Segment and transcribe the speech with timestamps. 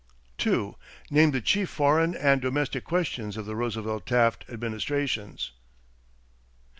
[0.39, 0.73] 2.
[1.11, 5.51] Name the chief foreign and domestic questions of the Roosevelt Taft administrations.